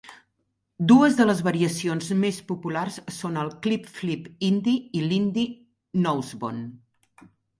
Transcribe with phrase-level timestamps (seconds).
[0.91, 5.47] Dues de les variacions més populars són el kickflip Indy i l'Indy
[6.07, 6.67] nosebone.